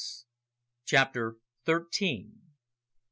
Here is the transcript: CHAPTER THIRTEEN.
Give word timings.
CHAPTER 0.85 1.37
THIRTEEN. 1.65 2.41